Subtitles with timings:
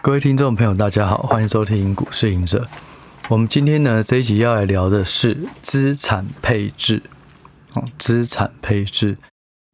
[0.00, 2.68] 各位听众朋友，大家好，欢迎收听股市隐者。
[3.26, 7.02] 我们今天呢，这一集要来聊的是资产配置。
[7.74, 9.18] 哦，资产配置。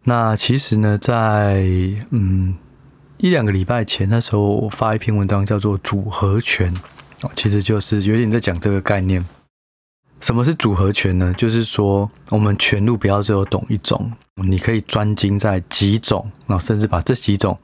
[0.04, 1.62] 那其实呢，在
[2.08, 2.56] 嗯
[3.18, 6.74] 一两个礼拜前，那时候我发一篇文章，叫做组合拳。
[7.20, 9.24] 哦，其实就是有点在讲这个概念。
[10.20, 11.34] 什么是组合拳呢？
[11.36, 17.58] 就是说，我们拳路不要只有懂一种，你可以专精在几种，然后甚至把这几种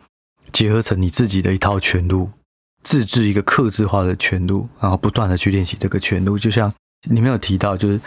[0.52, 2.28] 结合成你自己的一套拳路。
[2.82, 6.38] 自制一个克制化的拳路，然后不断的去练习这个拳路。
[6.38, 6.72] 就像
[7.10, 8.00] 里面有提到，就是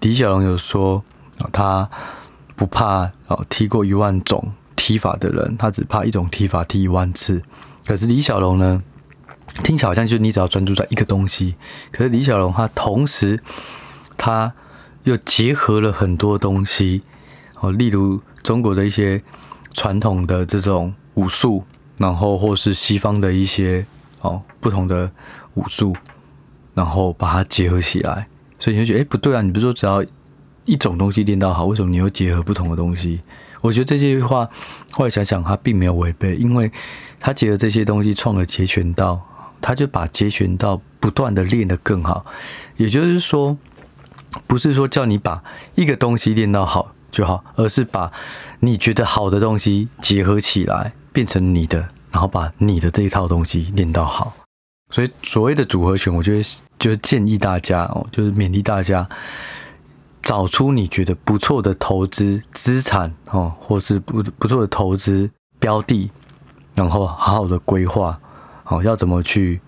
[0.00, 1.02] 李小龙有说，
[1.52, 1.88] 他
[2.56, 7.42] 不怕哦踢过一万种踢法的人，他只怕一种踢法踢一万次。
[7.86, 8.82] 可是李小龙呢，
[9.62, 11.54] 听起来好像就是你只要专注在一个东西。
[11.92, 13.40] 可是李小龙他同时
[14.16, 14.52] 他
[15.04, 17.02] 又结合了很多东西
[17.60, 19.22] 哦，例如中国的一些
[19.72, 21.64] 传统的这种武术，
[21.98, 23.86] 然后或是西方的一些。
[24.20, 25.10] 哦，不同的
[25.54, 25.94] 武术，
[26.74, 28.26] 然后把它结合起来，
[28.58, 29.42] 所以你就觉得，哎，不对啊！
[29.42, 30.04] 你不是说只要
[30.64, 33.20] 一种东西练到好，为什么你又结合不同的东西？
[33.60, 34.48] 我觉得这些话
[34.90, 36.70] 后来想想，他并没有违背，因为
[37.18, 39.20] 他结合这些东西创了截拳道，
[39.60, 42.24] 他就把截拳道不断的练得更好。
[42.76, 43.56] 也就是说，
[44.46, 45.42] 不是说叫你把
[45.74, 48.12] 一个东西练到好就好，而是把
[48.60, 51.88] 你觉得好的东西结合起来，变成你的。
[52.10, 54.34] 然后把你的这一套东西练到好，
[54.90, 56.42] 所以所谓的组合拳，我觉得
[56.78, 59.08] 就是建议大家哦，就是勉励大家
[60.22, 66.10] 找出你觉得不错的投资资产哦，或是不不错的投资标的，
[66.74, 68.18] 然后好好的规划，
[68.64, 69.60] 好要怎么去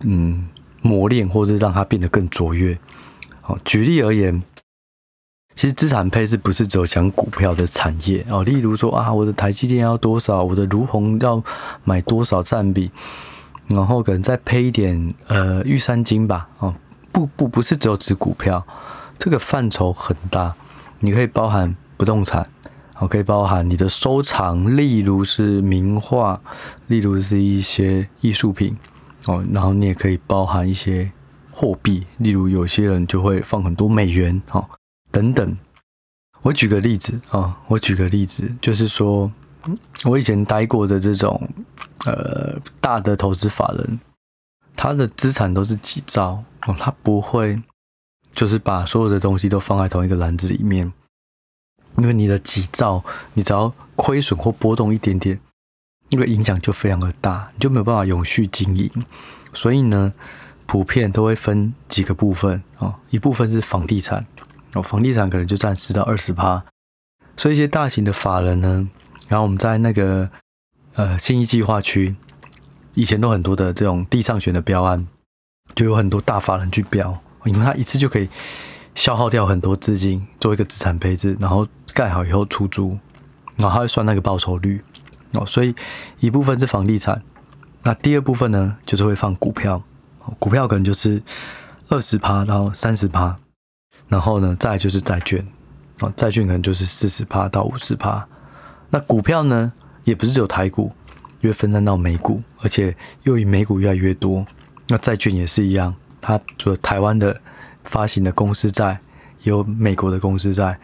[0.00, 0.48] 嗯
[0.82, 2.78] 磨练，或者让它变得更卓越。
[3.40, 4.42] 好，举例而言。
[5.54, 11.42] 其实资产配置不是只有讲股票的产业哦，例如说啊，我的台积电要多少，我的儒鸿要
[11.84, 12.90] 买多少占比，
[13.68, 16.74] 然后可能再配一点呃玉山金吧哦，
[17.12, 18.66] 不不不是只有指股票，
[19.18, 20.54] 这个范畴很大，
[20.98, 22.48] 你可以包含不动产，
[22.98, 26.40] 哦可以包含你的收藏，例如是名画，
[26.88, 28.76] 例如是一些艺术品
[29.26, 31.12] 哦，然后你也可以包含一些
[31.52, 34.68] 货币，例如有些人就会放很多美元哦。
[35.14, 35.56] 等等，
[36.42, 39.30] 我举个例子啊，我举个例子，就是说，
[40.06, 41.48] 我以前待过的这种
[42.04, 44.00] 呃大的投资法人，
[44.74, 47.62] 他的资产都是几兆哦，他不会
[48.32, 50.92] 就是把所有的东西都放在同一个篮子里面，
[51.98, 53.04] 因为你的几兆，
[53.34, 55.38] 你只要亏损或波动一点点，
[56.08, 58.90] 那个影响就非常的大，你就没有办法永续经营。
[59.52, 60.12] 所以呢，
[60.66, 64.26] 普遍都会分几个部分啊，一部分是房地产。
[64.74, 66.64] 哦，房地产可能就占十到二十趴，
[67.36, 68.88] 所以一些大型的法人呢，
[69.28, 70.28] 然后我们在那个
[70.94, 72.14] 呃信义计划区，
[72.94, 75.06] 以前都很多的这种地上权的标案，
[75.76, 78.28] 就有很多大法人去标，因为他一次就可以
[78.96, 82.98] 消耗掉很多资金做一个资产配置，然后盖好以后出租，
[83.56, 84.82] 然后他会算那个报酬率
[85.32, 85.72] 哦，所以
[86.18, 87.22] 一部分是房地产，
[87.84, 89.80] 那第二部分呢就是会放股票，
[90.40, 91.22] 股票可能就是
[91.90, 93.38] 二十趴到三十趴。
[94.08, 95.44] 然后呢，再就是债券，
[95.98, 98.26] 啊，债券可能就是四十趴到五十趴。
[98.90, 99.72] 那股票呢，
[100.04, 100.92] 也不是只有台股，
[101.40, 102.94] 因为分散到美股，而且
[103.24, 104.46] 又以美股越来越多。
[104.86, 107.40] 那债券也是一样，它除了台湾的
[107.84, 108.98] 发行的公司债，
[109.42, 110.78] 有美国的公司债，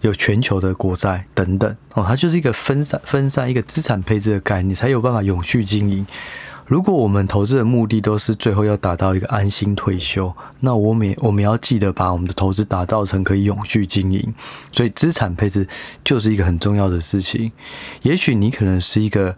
[0.00, 1.76] 有全球的国债等等。
[1.94, 6.06] 哦，它就是一个分散分散一个资产配置的概念，才有办法永续经营。
[6.66, 14.34] 如果我们投资的目的都是最后要达到一个安心退休，那我们我们要记得把我们的投资打造成可以永续经营。
[14.72, 15.68] 所以资产配置
[16.04, 17.52] 就是一个很重要的事情。
[18.02, 19.36] 也许你可能是一个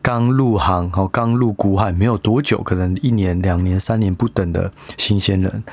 [0.00, 5.64] 刚入行、哦刚入股海没有多久，可能一年、两年、三年不等的新鲜人。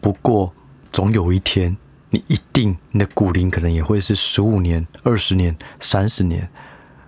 [0.00, 0.50] 不过
[0.90, 1.76] 总有一天，
[2.08, 6.48] 你一定你的股龄可能也会是十五年、二十年、三十年。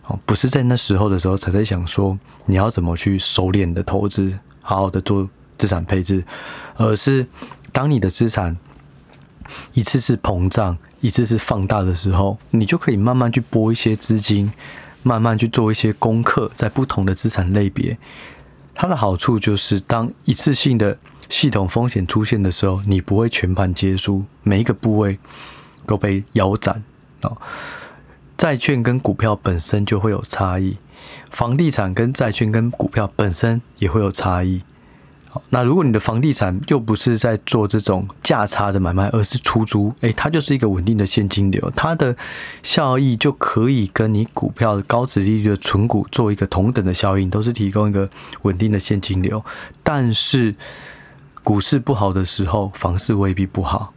[0.07, 6.25] 哦，不是在那时候的时候才在想说你要怎么去收敛的投资，好好的做资产配置，
[6.77, 7.27] 而是
[7.73, 8.57] 当你的资产
[9.73, 14.53] 一次次膨胀、一次次放大的时候，你就可以慢慢去拨一些资金，
[15.03, 17.97] 慢慢去做一些功课，在不同的资产类别。
[18.75, 20.99] 它的好处就是，当一次性的
[21.29, 25.19] 系统风险出现的时候，你不会全盘皆输，每一个部位
[25.87, 26.83] 都被腰斩
[27.23, 27.37] 哦。
[28.37, 30.77] 债券跟股票本身就会有差异，
[31.31, 34.63] 房地产跟债券跟股票本身也会有差异，
[35.51, 42.17] 那如果你的房地产又不是在做这种价差的买卖，而是出租，诶，它就是一个稳定的现金流，它的
[42.63, 48.09] 效益就可以跟你股票的高值利率的存股做一个同等的效应，都是提供一个
[48.43, 49.45] 稳定的现金流。
[49.83, 50.55] 但是
[51.43, 53.93] 股市不好的时候，房市未必不好。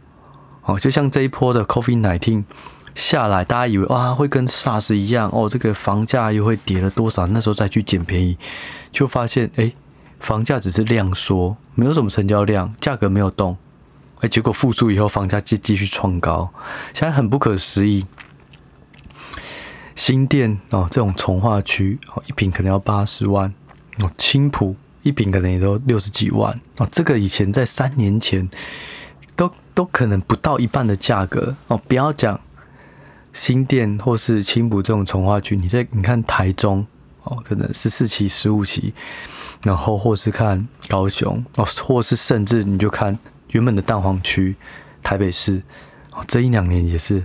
[0.64, 2.44] 哦，就像这一波的 COVID-19
[2.98, 7.26] 下来，大家以为哇会跟 SARS 一样哦，这个房价又会跌了多少？
[7.28, 8.36] 那时候再去捡便宜，
[8.92, 9.72] 就发现哎。
[10.20, 13.56] 房价只是量缩，没有什么成交量，价格没有动，
[14.18, 16.52] 哎，结果复苏以后，房价继继续创高，
[16.92, 18.04] 现在很不可思议。
[19.94, 23.54] 新店哦，这种重划区哦，一坪可能要八十万
[24.00, 24.74] 哦，青埔
[25.04, 28.50] 一坪可能也都六十几万哦，这个以前在三年前
[29.36, 32.40] 都都可能不到一半的价格哦，不要讲
[33.38, 36.84] 新店或是青埔这种重化区，你在你看台中
[37.22, 38.92] 哦，可能十四期、十五期。
[39.62, 43.18] 然后，或是看高雄哦，或是甚至你就看
[43.48, 44.54] 原本的蛋黄区，
[45.02, 45.60] 台北市
[46.12, 47.24] 哦，这一两年也是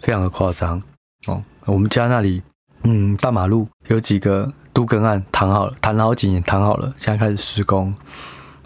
[0.00, 0.82] 非常的夸张
[1.26, 1.44] 哦。
[1.66, 2.42] 我们家那里，
[2.84, 7.94] 嗯，大马路有几个都更案谈好了，谈了好几年，谈好了，现在开始施工，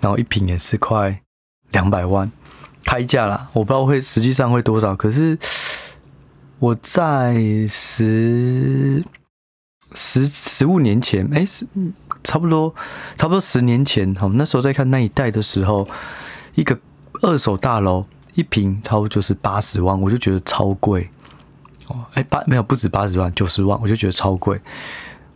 [0.01, 1.21] 然后一坪也是快
[1.73, 2.31] 两百万
[2.85, 5.37] 开价啦，我不知道会实际上会多少，可是
[6.61, 7.35] 我在
[7.69, 9.03] 十
[9.93, 11.67] 十十五年前，哎是。
[12.23, 12.75] 差不多，
[13.17, 15.89] 差不多十年前，哈，那时候在看那一带的时候，
[16.55, 16.79] 一个
[17.23, 18.05] 二手大楼
[18.35, 21.09] 一平差不多就是八十万，我就觉得超贵。
[21.87, 24.61] 哦，哎，八没有不止八十万，九十万，我就觉得超贵。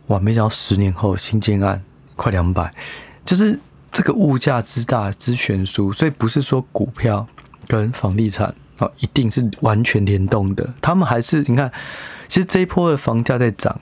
[0.09, 1.83] 哇，没想到十年后新建案
[2.15, 2.71] 快两百，
[3.25, 3.59] 就是
[3.91, 7.25] 这个物价之大之悬殊，所以不是说股票
[7.67, 11.71] 跟房地产哦一定是完全联动的，他们还是你看，
[12.27, 13.79] 其实这一波的房价在涨。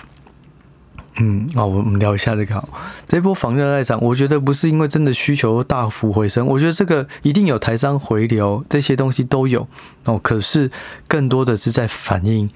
[1.17, 2.67] 嗯，哦，我们聊一下这个好。
[3.07, 9.67] 这波房价在涨，我觉得不是因为真的需求大幅回升，我觉得这个一定有台商回流，这些东西都有
[10.05, 10.19] 哦。
[10.23, 10.71] 可是
[11.07, 12.49] 更多的是在反映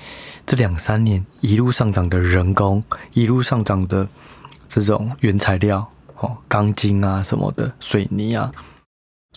[0.44, 4.08] 这两三年一路上涨的人工，一路上涨的
[4.68, 8.52] 这种原材料哦，钢筋啊什么的，水泥啊。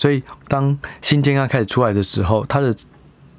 [0.01, 2.75] 所以当新建案开始出来的时候，它的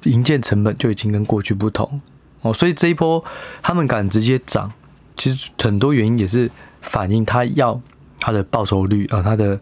[0.04, 2.00] 营建成本就已经跟过去不同
[2.42, 2.52] 哦。
[2.52, 3.24] 所以这一波
[3.60, 4.72] 他们敢直接涨。
[5.16, 6.48] 其实很多原因也是
[6.80, 7.80] 反映他要
[8.20, 9.60] 他的报酬率啊，他的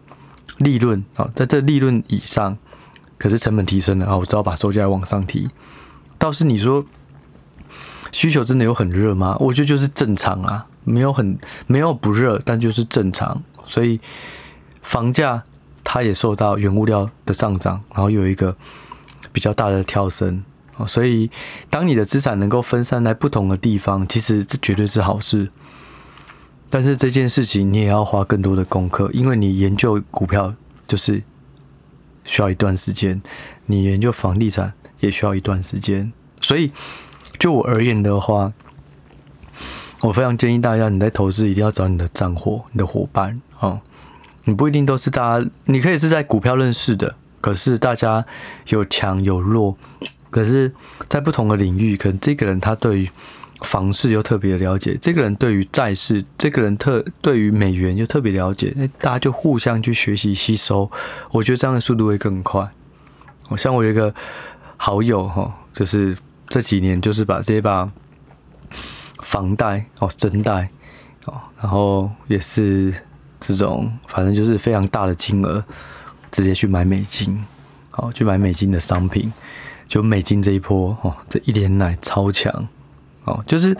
[0.57, 2.55] 利润啊，在这利润以上，
[3.17, 5.49] 可是成本提升了啊，我只好把售价往上提。
[6.19, 6.85] 倒是你说
[8.11, 9.35] 需求真的有很热吗？
[9.39, 13.41] 我觉得就是正常啊，没有很没有不热，但就是正常。
[13.65, 13.99] 所以
[14.83, 15.43] 房价
[15.93, 18.55] 它也受到原物料的上涨，然后有一个
[19.33, 20.41] 比较大的跳升。
[20.87, 21.29] 所以，
[21.69, 25.51] 当你的资产能够分散在不同的地方，其实这绝对是好事。
[26.69, 30.55] 但是这件事情你也要花更多的功课，因为你研究股票
[30.87, 31.21] 就是
[32.23, 33.21] 需要一段时间，
[33.65, 34.71] 你研究房地产
[35.01, 36.13] 也需要一段时间。
[36.39, 36.71] 所以，
[37.37, 38.53] 就我而言的话，
[39.99, 43.81] 我非常建议大家，你在投资一定要找你的账户、你的伙伴啊，
[44.45, 48.25] 你不一定都是大家，你可以是在股票认识的，可是大家
[48.67, 49.77] 有强有弱。
[50.29, 50.73] 可是，
[51.09, 53.09] 在不同的领域，可能这个人他对于
[53.63, 60.89] 房市又特别了解，这个人对于债市，这个人特对于美元又特别了解，那大家就互相去学习吸收，
[61.31, 62.65] 我觉得这样的速度会更快。
[63.49, 64.15] 我像我有一个
[64.77, 66.17] 好友哈，就是
[66.47, 67.91] 这几年就是把这把
[69.21, 70.69] 房贷哦、真贷
[71.25, 72.93] 哦，然后也是
[73.41, 75.61] 这种，反正就是非常大的金额，
[76.31, 77.43] 直接去买美金，
[77.89, 79.33] 好，去买美金的商品。
[79.87, 82.65] 就美金这一波哦，这一年来超强
[83.25, 83.75] 哦，就是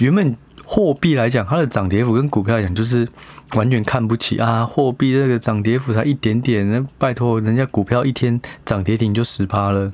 [0.00, 3.06] 原本货币来讲，它的涨跌幅跟股票来讲，就是
[3.54, 4.66] 完全看不起啊。
[4.66, 9.92] 货币这个涨跌幅才一点点，那拜托人家股票一天涨跌停就十趴了。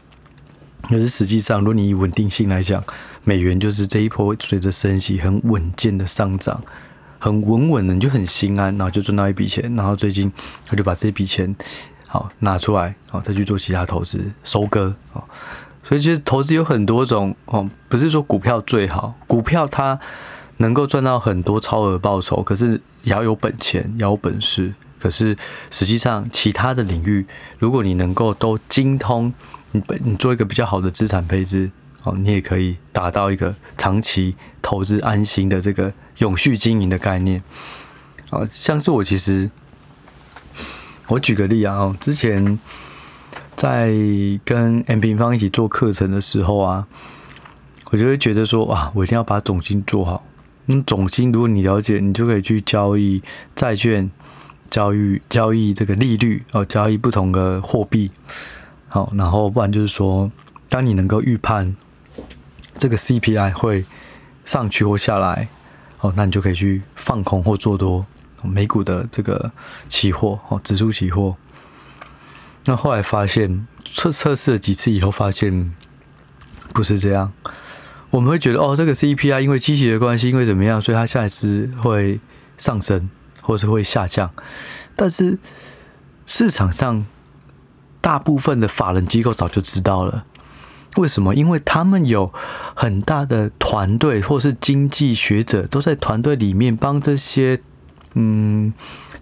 [0.88, 2.82] 可是实际上，如果你以稳定性来讲，
[3.24, 6.62] 美元就是这一波随着升息很稳健的上涨，
[7.18, 10.32] 很稳稳的，你就很心安，然后就赚到一笔钱，然后最近
[10.66, 11.54] 他就把这笔钱。
[12.10, 15.22] 好，拿出来，好，再去做其他投资，收割，哦，
[15.84, 20.00] 所以其实投资有很多种，哦，不是说股票最好，股票它
[20.56, 25.36] 能够赚到很多超额报酬，可是也要有本钱，要有本事，可是
[25.70, 27.26] 实际上其他的领域，
[27.58, 29.30] 如果你能够都精通，
[29.72, 31.70] 你你做一个比较好的资产配置，
[32.04, 37.42] 哦，你也可以达到一个长期投资安心的这个永续经营的概念，
[38.30, 39.50] 啊，像是我其实。
[41.10, 42.58] 我举个例啊，之前
[43.56, 43.90] 在
[44.44, 46.86] 跟 M 平方一起做课程的时候啊，
[47.90, 50.22] 我就会觉得说，哇，我一定要把总经做好。
[50.66, 53.22] 那总经如果你了解，你就可以去交易
[53.56, 54.10] 债券、
[54.68, 58.10] 交易交易这个利率哦，交易不同的货币，
[58.88, 60.30] 好，然后不然就是说，
[60.68, 61.74] 当你能够预判
[62.76, 63.86] 这个 CPI 会
[64.44, 65.48] 上去或下来，
[66.00, 68.06] 哦，那你就可以去放空或做多
[68.42, 69.50] 美股的这个
[69.88, 71.36] 期货哦，指数期货。
[72.64, 75.74] 那后来发现测测试了几次以后，发现
[76.72, 77.32] 不是这样。
[78.10, 82.20] 我们会觉得哦，这个 CPI 因为机器的关系，因为怎么样，所以它下一次会
[82.56, 83.10] 上升。
[83.40, 84.30] 或是会下降，
[84.94, 85.38] 但是
[86.26, 87.06] 市场上
[88.02, 90.26] 大部分的法人机构早就知道了。
[90.98, 91.34] 为什么？
[91.34, 92.32] 因为他们有
[92.74, 97.60] 很大的团队，或是经济学者都在团队里面帮这些
[98.14, 98.72] 嗯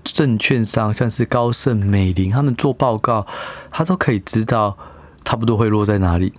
[0.03, 3.27] 证券商，像是高盛、美林他们做报告，
[3.71, 4.79] 他都可以知道
[5.25, 6.33] 差不多会落在哪里。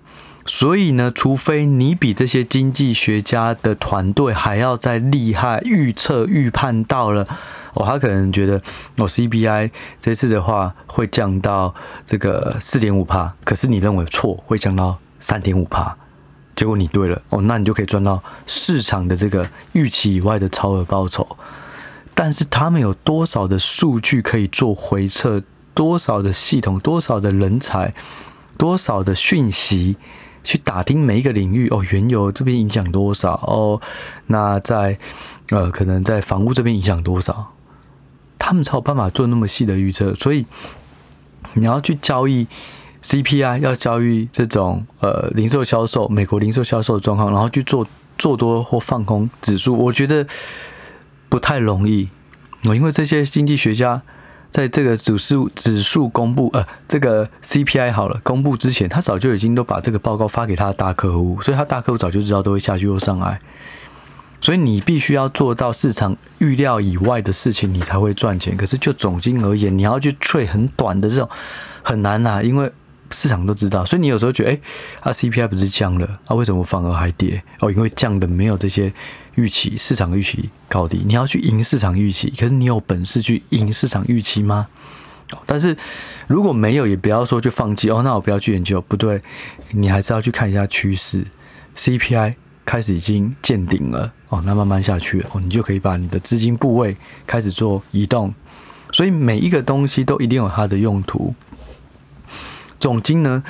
[0.48, 7.28] 所以呢，除非你比这些经济学家的团队还要再厉害，预测预判到了。
[7.74, 8.60] 哦，他可能觉得
[8.96, 9.70] 哦，CPI
[10.02, 11.76] 这次的话会降到
[12.06, 15.96] 这个四点五帕，可是你认为错，会降到三点五帕，
[16.56, 21.38] 结果你对了哦，那你就可以赚到市场的这个预期以外的超额报酬。
[22.14, 25.44] 但是他们有多少的数据可以做回测？
[25.74, 26.80] 多少的系统？
[26.80, 27.94] 多少的人才？
[28.58, 29.96] 多少的讯息
[30.44, 31.70] 去打听每一个领域？
[31.70, 33.34] 哦，原油这边影响多少？
[33.46, 33.80] 哦，
[34.26, 34.98] 那在
[35.50, 37.54] 呃，可能在房屋这边影响多少？
[38.40, 40.48] 他们才有办法做那么细的预测，所以
[41.54, 42.48] 你要去交易
[43.08, 47.88] CPI，要交易这种呃零售销售、美国零售销售的状况，然后去做
[48.18, 50.28] 做多或放空指数，我觉得
[51.30, 52.10] 不太容易。
[52.66, 54.02] 我因为这些经济学家
[54.52, 63.40] 在这个指数指数公布呃这个 CPI 好了公布之前，他早就已经都把这个报告发给他的大客户，所以他大客户早就知道都会下去又上来。
[64.42, 68.58] 所以你必须要做到市场预料以外的事情，你才会赚钱。
[68.58, 71.30] 可是就总经而言，你要去追很短的这种
[71.82, 72.70] 很难呐、啊，因为
[73.12, 73.86] 市场都知道。
[73.86, 74.60] 所以你有时候觉得，哎，
[75.02, 77.42] 啊 CPI 不是降了，啊为什么反而还跌？
[77.60, 78.92] 哦，因为降的没有这些
[79.36, 81.02] 预期，市场预期高低。
[81.06, 84.68] 你要去赢市场预期，可是你有本事去赢市场预期吗？
[85.46, 85.76] 但是
[86.28, 88.02] 如果没有，也不要说就放弃哦。
[88.04, 89.22] 那我不要去研究，不对，
[89.72, 91.26] 你还是要去看一下趋势
[91.76, 92.36] ，CPI。
[92.68, 98.36] 开始已经见顶了哦，那慢慢下去哦，你就可以把你的资金部位开始做移动。
[98.92, 101.34] 所以每一个东西都一定有它的用途。
[102.80, 103.44] 总金呢，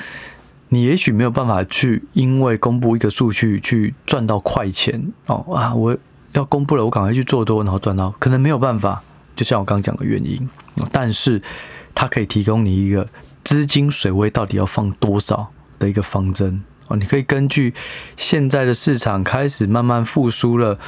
[0.70, 5.74] 你也许没有办法去因为公布一个数据去赚到快钱哦啊！
[5.74, 5.96] 我
[6.32, 9.02] 要公布了，我赶快去做多，然后赚到，可能没有办法。
[9.34, 10.48] 就像我刚讲的原因，
[10.90, 11.40] 但是
[11.94, 13.08] 它可以提供你一个
[13.44, 16.62] 资金水位到底要放多少的一个方针。
[16.88, 17.72] 哦，你可以根据
[18.16, 20.78] 现在的市场开始慢慢复苏了，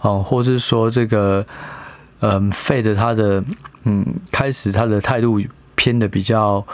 [0.00, 1.44] 哦，或是说这个，
[2.20, 3.44] 嗯，Fed 它的，
[3.84, 5.42] 嗯，开始它的态度
[5.74, 6.66] 偏的比较，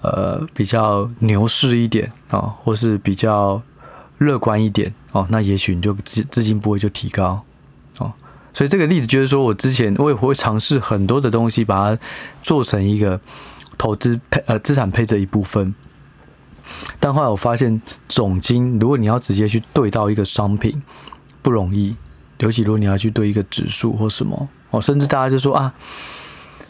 [0.00, 3.60] 呃，比较牛市一点啊，或是比较
[4.18, 7.44] 乐观一点哦，那也许你就资资金不会就提高
[7.98, 8.12] 哦。
[8.52, 12.02] 所以这个例子就是说我之前我也会尝试很多的东西，把它
[12.42, 13.20] 做成一个
[13.76, 15.74] 投资配呃资产配置一部分。
[17.00, 20.82] 但后来我发现，总金如果你要直接去对到一个商品
[21.40, 21.96] 不容易，
[22.38, 25.72] 尤其如果你要去对一个指数或什么哦，甚至大家就说啊，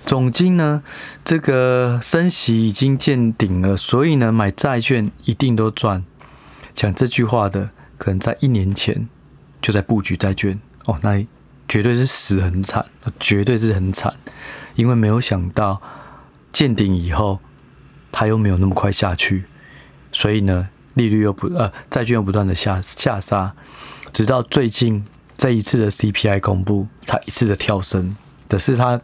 [0.07, 0.83] 总经呢
[1.25, 6.05] 这个升息已经见顶了，所以呢买债券一定都赚。
[6.75, 9.09] 讲这句话的可能在一年前
[9.61, 11.27] 就在布局债券哦，那
[11.69, 12.87] 绝对是死很惨，
[13.21, 14.15] 绝对是很惨，
[14.77, 15.83] 因为没有想到
[16.53, 17.41] 见顶以后，
[18.11, 19.45] 它又没有那么快下去。
[20.11, 23.55] 所以呢，利率又不呃，债券又不断的下下杀，
[24.13, 25.05] 直到最近
[25.37, 28.17] 这一次的 CPI 公布，才一次的跳升。
[28.49, 28.99] 可是它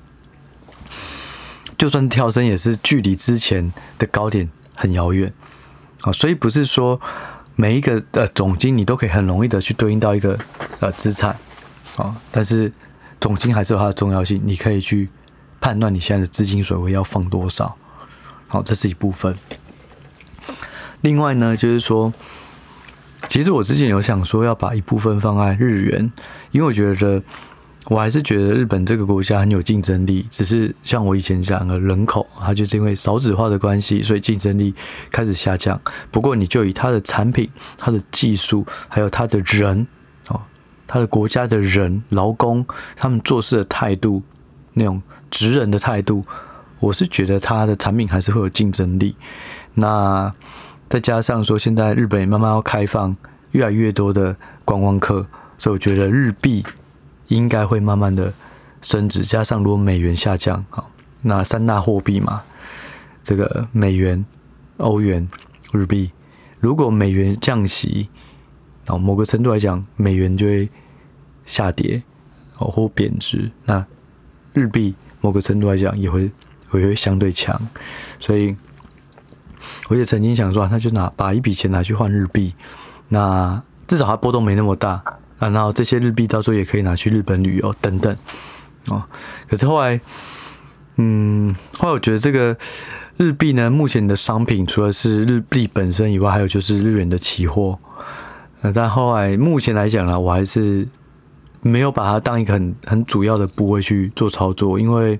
[1.77, 5.33] 就算跳升，也是距离之前的高点很遥远
[6.01, 6.13] 啊。
[6.13, 7.01] 所以不是说
[7.57, 10.39] 每一个呃总金你都可以很容易的去对应到一个
[10.81, 11.37] 呃资产
[11.97, 12.73] 啊，但是
[13.21, 15.09] 总金还是有它的重要性，你可以去
[15.61, 17.77] 判断你现在的资金水位要放多少。
[18.49, 19.35] 好，这是一部分。
[21.01, 22.13] 另外呢，就是说，
[23.29, 26.13] 其实我之前有想说要把一部分放在日元，
[26.51, 27.23] 因为我觉得
[27.87, 30.27] 我还是觉得日本这个国家很有竞争力。
[30.31, 34.75] 只是像我以前讲的，人口它就是因为少子化的关系，所以竞争力
[35.11, 35.79] 开始下降。
[36.11, 39.87] 不过你就以它的产品、它的技术，还有它的人
[40.29, 40.41] 哦，
[40.87, 42.65] 它的国家的人、劳工，
[42.97, 44.23] 他们做事的态度，
[44.73, 46.25] 那种职人的态度，
[46.81, 49.15] 我是觉得它的产品还是会有竞争力。
[49.75, 50.33] 那
[50.89, 53.15] 再加上说，现在日本慢慢要开放
[53.51, 55.27] 越来越多的观光客，
[55.59, 56.65] 所以我觉得日币
[57.29, 58.33] 应该会慢慢的
[58.83, 59.23] 升值。
[59.23, 60.91] 加上如果美元下降，好，
[61.23, 62.43] 那三大货币嘛，
[63.23, 64.25] 这个美元、
[64.79, 65.29] 欧元、
[65.73, 66.11] 日币。
[66.61, 68.09] 如果美元降息，
[68.87, 70.69] 哦，某个程度来讲，美元就会
[71.45, 72.03] 下跌
[72.59, 73.51] 哦，或贬值。
[73.67, 73.85] 那
[74.53, 76.23] 日币某个程度来讲也会
[76.73, 77.61] 也会相对强。
[78.19, 78.57] 所以
[79.89, 82.55] 我也曾经想说，那就拿把一笔钱拿去换日币，
[83.09, 85.03] 那至少它波动没那么大
[85.39, 85.49] 啊。
[85.49, 88.17] 然后这些日币到时候也可以拿去日本旅游等等
[88.89, 89.03] 哦。
[89.49, 90.01] 可是后来。
[90.97, 92.57] 嗯，后来我觉得这个
[93.17, 97.77] 日币呢，目前的商品除了是日币本身以外，还有就是日元的期货。
[98.73, 100.87] 但后来目前来讲呢，我还是
[101.63, 105.19] 没有把它当一个很很主要的部位去做操作，因为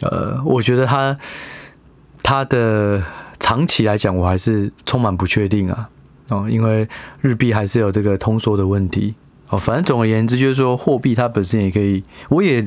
[0.00, 1.14] 呃，我觉得它
[2.22, 3.04] 它的
[3.38, 5.90] 长期来讲，我还是充满不确定啊。
[6.30, 6.88] 哦，因为
[7.20, 9.14] 日币还是有这个通缩的问题。
[9.50, 12.66] 哦，反正总而言之，就是说货币它本身也可以，我也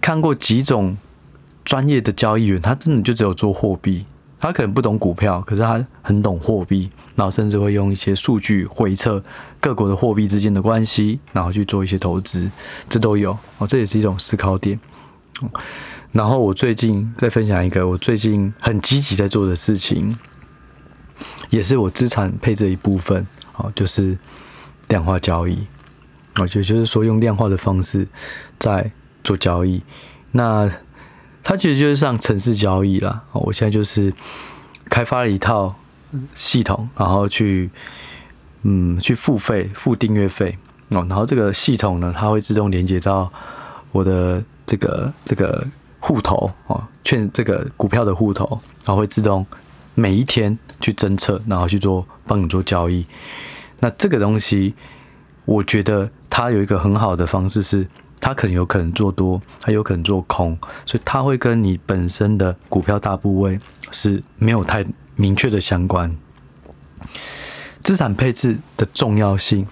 [0.00, 0.96] 看过几种。
[1.64, 4.04] 专业的交易员，他真的就只有做货币，
[4.40, 9.22] 他可能不懂股票，可是他很懂货币，然后甚至会用一些数据回测
[9.60, 12.50] 各国的货币之间的关系，然后去做一些投资，
[12.88, 14.76] 这都有哦，这也是一种思考点。
[16.10, 20.18] 然后我最近再分享一个我最近很积极在做的事情，
[21.50, 23.26] 也是我资产配置的一部分
[23.56, 24.16] 哦，就是
[24.88, 25.66] 量化交易，
[26.36, 28.06] 我觉得就是说用量化的方式
[28.58, 28.90] 在
[29.24, 29.82] 做交易，
[30.30, 30.70] 那。
[31.44, 33.20] 它其实就是像程式交易啦。
[33.32, 34.14] 我现在就是
[34.88, 35.74] 开发了一套
[36.34, 37.68] 系统，然后去
[38.62, 40.56] 嗯去付费付订阅费
[40.90, 43.28] 哦，然后这个系统呢，它会自动连接到
[43.90, 45.66] 我的这个这个
[45.98, 48.46] 户头哦，券这个股票的户头，
[48.84, 49.44] 然后会自动
[49.94, 53.06] 每一天去侦测，然后去做帮你做交易。
[53.80, 54.74] 那这个东西，
[55.44, 57.86] 我觉得它有一个很好的方式是。
[58.24, 60.56] 它可能有可能做多，它有可能做空，
[60.86, 63.58] 所以它会跟你本身的股票大部位
[63.90, 66.16] 是没有太明确的相关。
[67.82, 69.66] 资产配置的重要性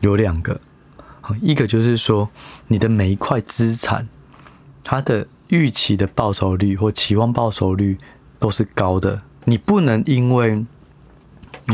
[0.00, 0.58] 有两个，
[1.42, 2.30] 一个就是说
[2.68, 4.08] 你的每一块资产，
[4.82, 7.98] 它的预期的报酬率或期望报酬率
[8.38, 10.64] 都是高的，你不能因为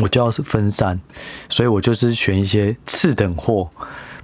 [0.02, 1.00] 我就要是分散，
[1.48, 3.70] 所以我就是选一些次等货，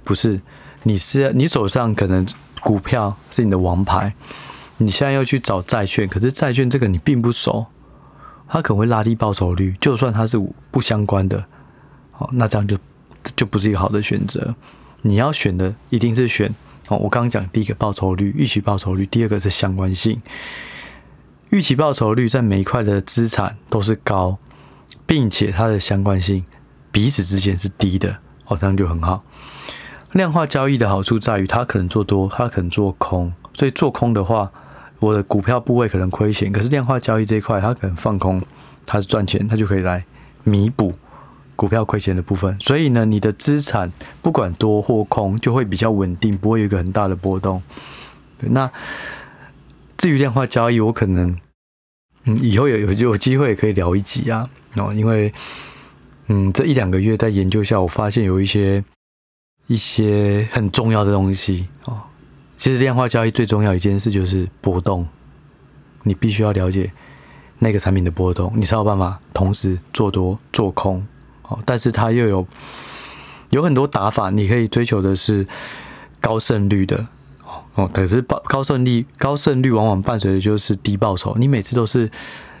[0.03, 0.41] 不是。
[0.83, 2.25] 你是你手上可能
[2.61, 4.13] 股票是你的王牌，
[4.77, 7.65] 你现在要去找债券，可是债券这个你并不熟，
[8.47, 10.39] 它可能会拉低报酬率，就算它是
[10.71, 11.45] 不相关的，
[12.11, 12.77] 好，那这样就
[13.35, 14.55] 就不是一个好的选择。
[15.01, 16.53] 你要选的一定是选
[16.87, 20.21] 哦，我刚刚讲第一个报酬率，预期报酬率，第二个是相关性，
[21.49, 24.37] 预期报酬率在每一块的资产都是高，
[25.05, 26.43] 并且它的相关性
[26.91, 29.23] 彼此之间是低的，哦，这样就很好。
[30.11, 33.31] 量化交易的好处在于，它可能做多，它可能做空。
[33.53, 34.51] 所以做空的话，
[34.99, 38.41] 我的股票部位可能亏钱，可是量化交易这一块，它可能放空，
[38.85, 40.03] 它是赚钱，它就可以来
[40.43, 40.93] 弥补
[41.55, 42.57] 股票亏钱的部分。
[42.59, 47.61] 所以呢，你的资产不管多或空，就会比较稳定，不会有一个很大的波动。
[48.39, 48.69] 那
[49.97, 51.37] 至于量化交易，我可能
[52.23, 54.49] 嗯以后有有有机会可以聊一集啊。
[54.75, 55.33] 哦，因为
[56.27, 58.83] 嗯这一两个月在研究下，我发现有一些。
[59.69, 62.01] 一些很重要的东西哦，
[62.55, 65.05] 其实量化交易最重要一件事就是波动，
[66.03, 66.89] 你必须要了解
[67.59, 71.05] 那个产品的波动，你才有办法同时做多做空
[71.41, 71.59] 哦。
[71.65, 72.47] 但是它又有
[73.49, 75.45] 有很多打法，你可以追求的是
[76.21, 77.05] 高胜率的
[77.77, 77.89] 哦。
[77.93, 82.11] 可是高高胜率高胜率往往伴随的就是低报酬，你每次都是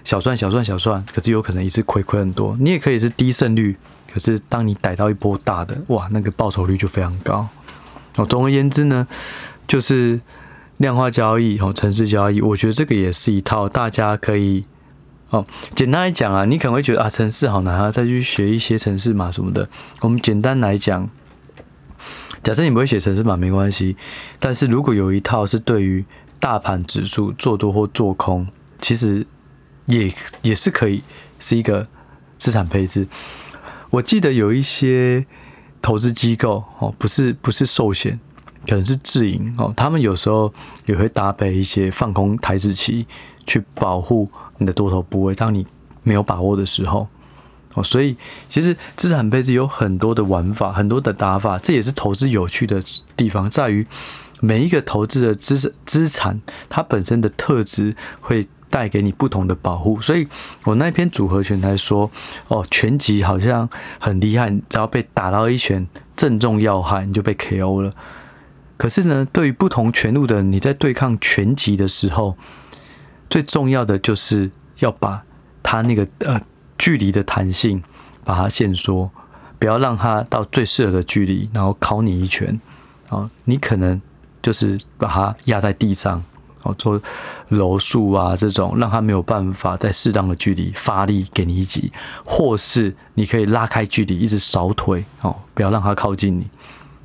[0.03, 2.55] 小赚小赚小赚，可是有可能一次亏亏很多。
[2.59, 3.75] 你也可以是低胜率。
[4.09, 7.47] 可是，当你逮到一波大的，哇，那个报酬率就非常高。
[8.15, 9.05] 哦，总而言之呢，
[9.67, 10.19] 就是
[10.77, 14.63] 量化交易和城市交易，我觉得这个也是一套大家可以
[15.29, 15.45] 哦。
[15.75, 19.67] 简单来讲啊，你可能会觉得啊，城市好难啊，再去学一些城市嘛什么的。
[20.01, 21.07] 我们简单来讲，
[22.47, 23.97] 假设你不会写程式码没关系，
[24.39, 26.05] 但是如果有一套是对于
[26.39, 28.47] 大盘指数做多或做空，
[28.81, 29.27] 其实
[29.87, 30.09] 也
[30.43, 31.03] 也是可以
[31.41, 31.85] 是一个
[32.37, 33.05] 资产配置。
[33.89, 35.25] 我记得有一些
[35.81, 38.17] 投资机构哦，不是不是寿险，
[38.65, 40.53] 可能是自营哦，他们有时候
[40.85, 43.05] 也会搭配一些放空台指期，
[43.45, 45.67] 去保护你的多头部位，当你
[46.01, 47.09] 没有把握的时候
[47.77, 47.83] 哦。
[47.83, 48.17] 所以
[48.49, 52.83] 其实资产配置有很多的玩法，很多的打法，这也是投资有趣的
[53.15, 53.87] 地方，在于
[54.41, 58.45] 每一个投资的资资产，它本身的特质会。
[58.69, 60.27] 带给你不同的保护，所以
[60.65, 62.11] 我那篇组合拳来说，
[62.49, 65.87] 哦，拳击好像很厉害，只要被打到一拳
[66.17, 67.93] 正中要害，你就被 KO 了。
[68.75, 72.37] 可是呢，对于不同拳路的，你在对抗拳击的时候，
[73.29, 75.23] 最重要的就是要把
[75.63, 76.39] 它那个呃
[76.77, 77.81] 距离的弹性
[78.23, 79.09] 把它限缩，
[79.59, 82.59] 不要让它到最适合的距离，然后敲你一拳
[83.09, 83.29] 啊！
[83.45, 84.01] 你可能
[84.41, 86.23] 就是把它压在地上，
[86.63, 87.01] 哦，做
[87.47, 91.91] 柔术啊这种，让它没有办法在适当的距离发力给你一击，
[92.25, 96.47] 或是你可以拉开距离，一直扫腿哦，不要让它靠近你。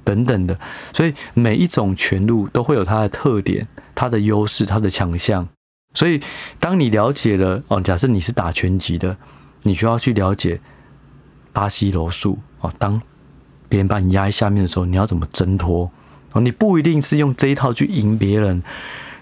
[0.04, 0.58] 等等的，
[0.92, 5.46] 所以每一种拳路都会有它的特点、它的优势、它的强项。
[5.94, 6.20] 所以，
[6.58, 9.16] 当你了解了哦，假设你是打拳击的，
[9.62, 10.61] 你需要去了解
[11.53, 12.72] 巴西柔术哦。
[12.79, 13.01] 当
[13.68, 15.90] 别人把你压在下面的时候，你要怎么挣脱
[16.33, 16.40] 哦？
[16.40, 18.62] 你不一定是用这一套去赢别人，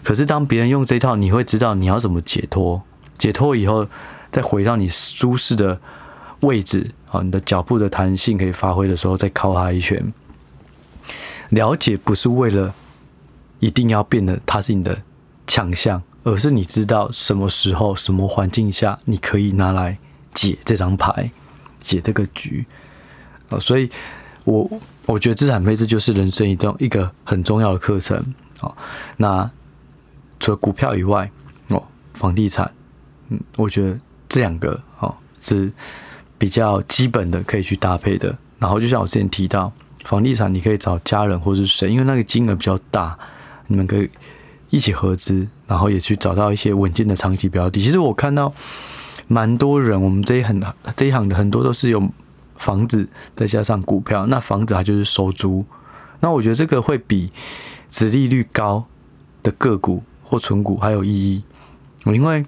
[0.03, 2.83] 可是当别人用这一套，你会知道你要怎么解脱。
[3.19, 3.87] 解脱以后，
[4.31, 5.81] 再回到你舒适的
[6.41, 10.13] 位置啊，你的脚步的弹性可以发挥的时候，再靠他一拳。
[11.51, 12.73] 了解不是为了
[13.59, 15.03] 一定要变得它是你的
[15.47, 19.99] 强项，而是你知道什么时候、什么环境下你可以拿来
[20.35, 21.31] 解这张牌、
[21.81, 22.65] 解这个局。
[23.61, 23.91] 所以
[24.45, 24.71] 我
[25.07, 28.23] 我觉得资产配置就是人生一种一个很重要的课程。
[29.17, 29.51] 那
[30.39, 31.31] 除了股票以外，
[31.69, 31.83] 哦，
[32.15, 32.73] 房地产，
[33.29, 35.73] 嗯，我觉得这两个哦是
[36.39, 38.37] 比较基本的，可以去搭配的。
[38.59, 39.73] 然后就像我之前提到。
[40.07, 43.17] 房地产你可以找家人或是谁，因为那个金额比较大，
[43.67, 44.11] 你们可以
[44.71, 47.83] 一起合资，然后也去找到一些稳健的长期标的。
[47.83, 48.51] 其实我看到
[49.33, 50.61] 蛮多人，我们这一行
[50.97, 52.03] 这一行的很多都是有
[52.57, 55.65] 房子再加上股票，那房子它就是收租。
[56.19, 57.31] 那我觉得这个会比
[57.89, 58.85] 殖利率高
[59.45, 61.45] 的个股或存股还有意义，
[62.07, 62.45] 因为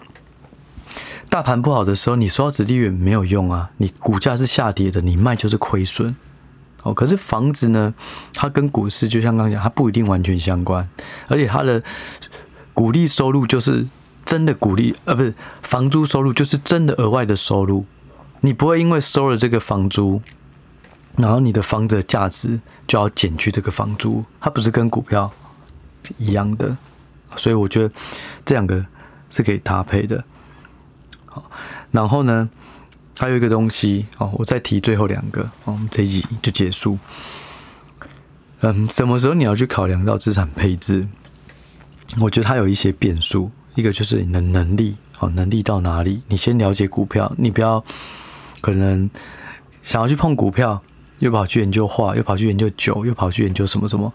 [1.31, 6.17] 大盘不好的时候，你收到殖利率没有用啊，你股价是下跌的，你卖就是亏损。
[6.83, 7.95] 哦，可是房子呢，
[8.35, 10.89] 它跟股市就像刚刚讲，它不一定完全相关，
[11.29, 11.81] 而且它的
[12.75, 13.87] 股利收入就是
[14.25, 17.85] 真的鼓励，呃，不是房租收入就是真的额外的收入，
[18.41, 20.23] 你不会因为收了这个房租，
[21.17, 25.31] 然后你的房子的价值就要减去这个房租，它不是跟股票
[26.19, 26.77] 一样的，
[27.37, 27.95] 所以我觉得
[28.45, 28.85] 这两个
[29.31, 30.25] 是可以搭配的。
[31.27, 31.51] 好，
[31.91, 32.49] 然后呢，
[33.19, 36.99] 还有一个东西哦，我再提最后两个，我们这一集就结束。
[38.61, 41.09] 嗯，什么时候你要去考量到资产配置？
[42.21, 46.23] 我觉得它有一些变数，一个就是你的能力哦，能力到哪里？
[46.29, 47.85] 你先了解股票，你不要
[48.61, 49.09] 可能
[49.83, 50.83] 想要去碰股票，
[51.21, 54.13] 又跑去研究化，又跑去研究酒，又跑去研究什么什么，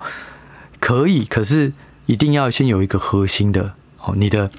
[0.79, 1.73] 可以，可是
[2.05, 4.51] 一定要先有一个核心的哦，你的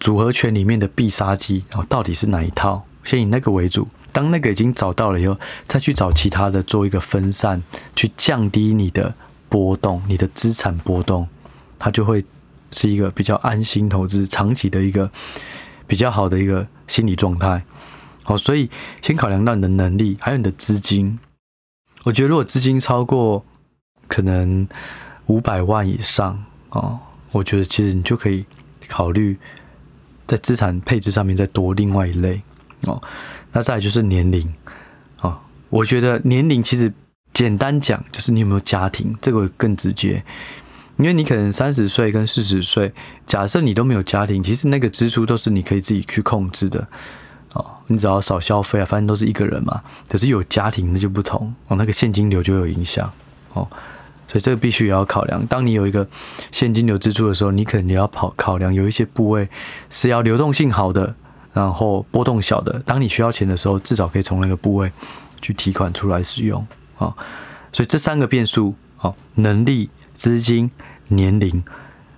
[0.00, 2.84] 组合拳里面的必杀技哦，到底是哪一套？
[3.04, 7.62] 先以那个为主，当那个已经找到了以后，再去找其他的做一个分散，
[7.96, 9.14] 去降低你的
[9.48, 11.26] 波动，你的资产波动，
[11.78, 12.24] 它就会
[12.70, 15.10] 是一个比较安心投资、长期的一个
[15.86, 17.64] 比较好的一个心理状态。
[18.22, 18.68] 好，所以
[19.00, 21.18] 先考量到你的能力，还有你的资金。
[22.04, 23.44] 我觉得如果资金超过
[24.06, 24.68] 可能
[25.26, 26.98] 五百万以上哦，
[27.32, 28.44] 我觉得其实你就可以
[28.86, 29.38] 考虑
[30.26, 32.42] 在资产配置上面再多另外一类。
[32.82, 33.02] 哦，
[33.52, 34.54] 那再来就是年龄，
[35.20, 36.92] 哦，我觉得年龄其实
[37.34, 40.22] 简单讲就是你有没有家庭，这个更直接，
[40.98, 42.92] 因为你可能三十岁跟四十岁，
[43.26, 46.86] 假设你都没有家庭，其实那个支出都是你可以自己去控制的，
[47.54, 49.80] 哦，你只要少消费啊，反正都是一个人嘛。
[50.08, 53.10] 可是有家庭那就不同，哦，那个现金流就有影响，
[53.54, 53.66] 哦，
[54.26, 55.46] 所以这个必须也要考量。
[55.46, 56.06] 当你有一个
[56.50, 59.48] 现金流支出的时候，你可能也要跑考量有一些部位
[59.88, 61.14] 是要流动性好的。
[61.54, 64.92] 然后波动小的，当你需要钱的时候，至少可以从那个部位
[65.40, 66.64] 去提款出来使用
[66.98, 67.12] 啊。
[67.72, 70.70] 所以这三个变数啊，能力、资金、
[71.06, 71.64] 年龄，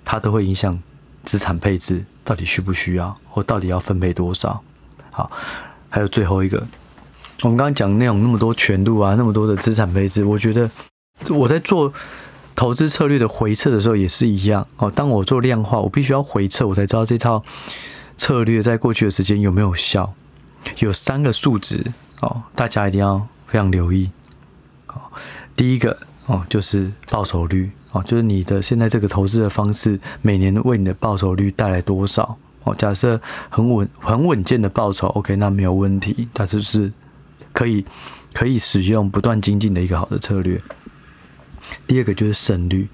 [0.05, 0.77] 它都会影响
[1.25, 4.61] 资产配置到底需不需要，或到底要分配多少。
[5.13, 5.31] 好，
[5.89, 6.67] 还有最后一个，
[7.43, 10.69] 我们刚刚讲那种那么多权度啊，那么多的资产配置，我觉得
[11.29, 11.93] 我在做
[12.57, 14.91] 投资策略的回测的时候也是一样哦。
[14.91, 17.45] 当我做量化，我必须要回测，我才知道这套。
[18.17, 20.13] 策略在过去的时间有没有效？
[20.81, 24.11] 有三个数值哦，大家一定要非常留意。
[24.89, 25.01] 哦，
[25.57, 32.74] 第一个哦就是报酬率哦，就是你的现在这个投资的方式每年为你的报酬率带来多少哦？
[32.74, 36.92] 假设很稳很稳健的报酬，OK，那没有问题，它就是
[37.53, 37.85] 可以
[38.33, 40.61] 可以使用不断精进的一个好的策略。
[41.87, 42.88] 第二个就是胜率，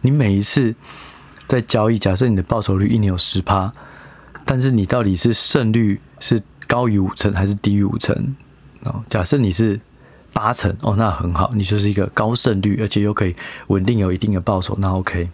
[0.00, 0.74] 你每一次
[1.46, 3.72] 在交易，假设你的报酬率一年有十趴。
[4.44, 8.34] 但是你到底是胜率是高于五成还是低于五成？
[8.84, 9.78] 哦，假设你是
[10.38, 13.34] 八成哦，那很好，你就是一个高胜率，而且又可以
[13.66, 15.28] 稳定有一定的报酬，那 OK。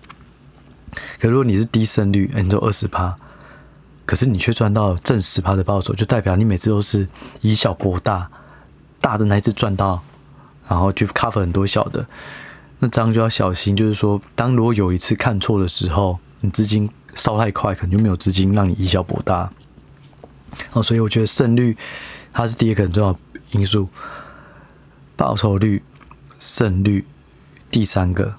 [1.21, 3.15] 可如果你是低胜率，你就二十趴，
[4.07, 7.07] 可是你却赚到正十趴的报酬，就代表你每次都是
[7.43, 8.31] 以小博大，
[8.99, 10.03] 大的那一次赚到，
[10.67, 12.07] 然后就 cover 很多小的，
[12.79, 19.51] 那这样就要小心，就是说，当如果有一次看错的时候，你资金烧太快，可能就没有资金让你以小博大。
[20.73, 21.77] 哦，所以我觉得胜率
[22.33, 23.19] 它是第一个很重要的
[23.51, 23.87] 因素，
[25.17, 25.83] 报酬率、
[26.39, 27.05] 胜率，
[27.71, 28.35] 第三个。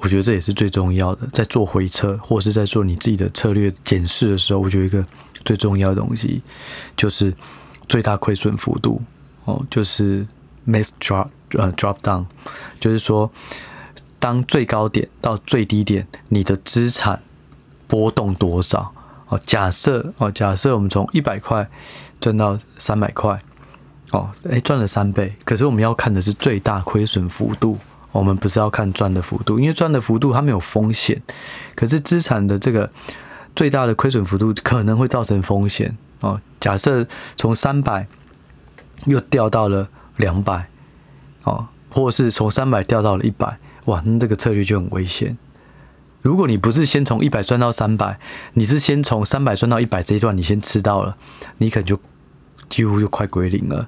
[0.00, 5.04] 我觉得这也是最重要的，在做回测或是在做你自己的策略检视的时候，我觉得一个
[5.44, 6.40] 最重要的东西
[6.96, 7.34] 就是
[7.88, 9.02] 最大亏损幅度
[9.44, 10.24] 哦，就是
[10.64, 12.26] max drop 呃 drop down，
[12.78, 13.28] 就是说
[14.20, 17.20] 当最高点到最低点，你的资产
[17.88, 18.94] 波动多少
[19.26, 19.40] 哦？
[19.44, 21.68] 假设哦，假设我们从一百块
[22.20, 23.42] 赚到三百块
[24.10, 27.78] 哦，诶，赚了三倍，可是我们要看的是最大亏损幅度。
[28.10, 31.20] 我们不是要看赚的幅度，因为赚的幅度它没有风险，
[31.76, 32.90] 可是资产的这个
[33.54, 36.40] 最大的亏损幅度可能会造成风险哦。
[36.58, 38.06] 假设从三百
[39.04, 40.68] 又掉到了两百
[41.44, 45.36] 哦，或是从三百掉到了一百，哇，那这个策略就很危险。
[46.22, 48.18] 如果你不是先从一百赚到三百，
[48.54, 51.16] 你是先从三百赚到一百这一段你先吃到了，
[51.58, 52.00] 你可能就
[52.70, 53.86] 几乎就快归零了。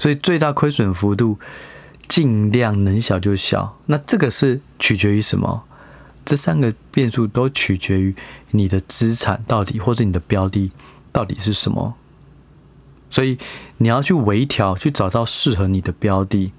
[0.00, 1.38] 所以最大亏损幅度。
[2.08, 5.62] 尽量能小就小，那这个是取决于什么？
[6.24, 8.12] 这三个变数都取决于
[8.50, 10.72] 你的资产到底，或者你的标的
[11.12, 11.94] 到底是什么。
[13.10, 13.38] 所以
[13.76, 16.50] 你要去微调，去找到适合你的标的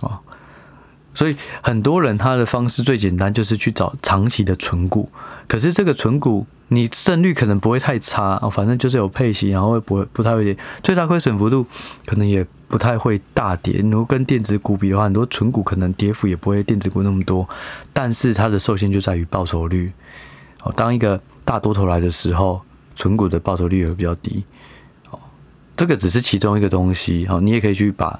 [0.00, 0.20] 哦。
[1.12, 5.10] 所以很多人他的方式最简单，就是去找长期的存股。
[5.46, 11.66] 可是这个存股，你胜率可能不会太差哦，反正就是有配息，然后会不会不太会跌，最大亏损幅度
[12.06, 13.80] 可能也不太会大跌。
[13.84, 17.48] 如果跟电子股比的话，很多存股可能跌幅也不会电子股那么多，
[17.92, 19.92] 但是它的受限就在于报酬率。
[20.64, 22.60] 哦，当一个大多头来的时候，
[22.96, 24.42] 存股的报酬率也会比较低。
[25.10, 25.20] 哦，
[25.76, 27.24] 这个只是其中一个东西。
[27.30, 28.18] 哦，你也可以去把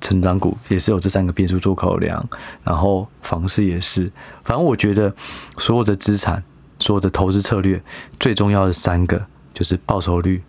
[0.00, 2.24] 成长股也是有这三个变数做考量，
[2.62, 4.08] 然后房市也是。
[4.44, 5.12] 反正我觉得
[5.58, 6.40] 所有的资产。
[6.78, 7.80] 所有的投资策略
[8.18, 10.42] 最重要的三个就是报酬率、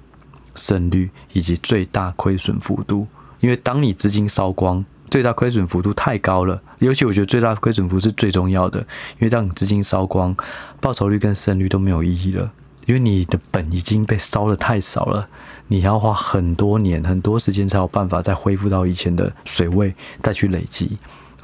[0.55, 3.07] 胜率以及最大亏损幅度。
[3.43, 8.79] 因为当你资金烧光，最大亏损幅度太高了，尤其我觉得最大亏损幅是最重要的。
[8.79, 10.34] 因为当你资金烧光，
[10.79, 12.53] 报酬率跟胜率都没有意义了，
[12.86, 15.27] 因为你的本已经被烧得太少了，
[15.67, 20.97] 你要花很多年、很多时间才有办法再恢复到以前的水位，再去累积。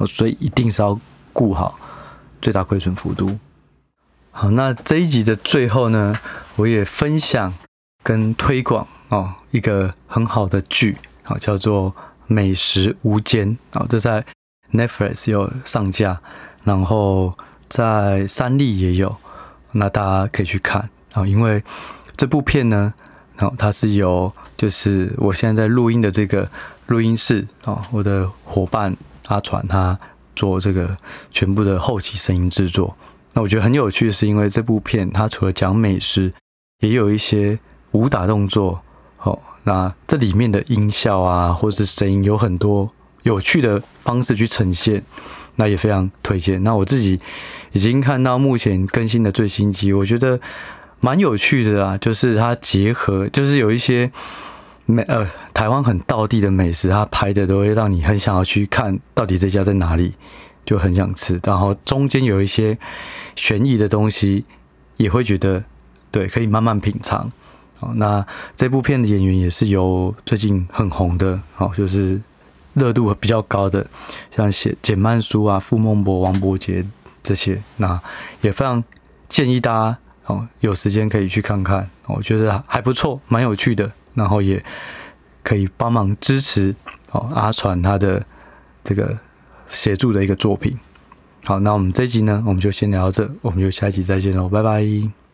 [0.07, 0.97] 所以一定是要
[1.33, 1.77] 顾好
[2.41, 3.37] 最大亏损幅度。
[4.31, 6.17] 好，那这一集的最后呢，
[6.55, 7.53] 我也分享
[8.01, 10.95] 跟推广哦一个很好的剧，
[11.29, 11.91] 好叫做
[12.25, 14.25] 《美食无间》啊，这在
[14.73, 16.19] Netflix 有上架，
[16.63, 17.37] 然后
[17.67, 19.15] 在三立也有，
[19.73, 21.63] 那大家可以去看啊，因为
[22.17, 22.91] 这部片呢，
[23.37, 26.49] 然后它是由就是我现在在录音的这个
[26.87, 29.99] 录音室啊，我的伙伴阿传他
[30.35, 30.97] 做这个
[31.31, 32.97] 全部的后期声音制作。
[33.33, 36.33] 那我觉得很有趣，是因为这部片它除了讲美食，
[36.79, 37.59] 也有一些
[37.91, 38.81] 武打动作。
[39.21, 42.89] 哦，那这里面的音效啊，或者是声音，有很多
[43.23, 45.03] 有趣的方式去呈现，
[45.55, 46.63] 那也非常推荐。
[46.63, 47.19] 那我自己
[47.71, 50.39] 已经看到目前更新的最新集，我觉得
[50.99, 54.11] 蛮有趣的啊，就是它结合，就是有一些
[54.85, 60.13] 美呃台湾很道地的美食，它拍的都会让你很想要去看到底这家在哪里。
[60.65, 62.77] 就很想吃，然后中间有一些
[63.35, 64.45] 悬疑的东西，
[64.97, 65.63] 也会觉得
[66.11, 67.31] 对，可以慢慢品尝。
[67.79, 72.19] 哦，那这部片的演员也是由最近很红的，哦，就是
[72.73, 73.85] 热度比较高的，
[74.35, 76.85] 像简简曼书啊、傅孟博、王柏杰
[77.23, 77.99] 这些，那
[78.41, 78.83] 也非常
[79.27, 84.63] 建议大家哦，有时间可以去看看，我觉得还不错，蛮有趣的，然后也
[85.43, 86.75] 可以帮忙支持
[87.11, 88.25] 哦阿传他的
[88.83, 89.17] 这个。
[89.71, 90.75] 协助的一个作品。
[91.45, 95.28] 好，那我们这集呢，我们就先聊到这，我们就下一集再见喽，拜拜。